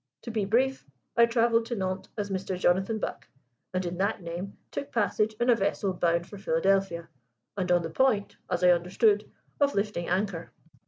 [0.23, 0.83] To be brief,
[1.15, 2.57] I travelled to Nantes as Mr.
[2.57, 3.27] Jonathan Buck,
[3.71, 7.07] and in that name took passage in a vessel bound for Philadelphia
[7.55, 9.29] and on the point (as I understood)
[9.59, 10.49] of lifting anchor.